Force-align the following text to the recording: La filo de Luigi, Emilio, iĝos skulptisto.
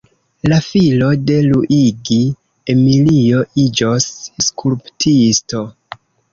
La 0.51 0.57
filo 0.67 1.09
de 1.31 1.35
Luigi, 1.49 2.17
Emilio, 2.75 3.45
iĝos 3.67 4.11
skulptisto. 4.49 5.67